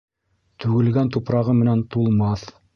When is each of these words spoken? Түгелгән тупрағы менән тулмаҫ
Түгелгән 0.63 1.13
тупрағы 1.17 1.57
менән 1.61 1.87
тулмаҫ 1.97 2.51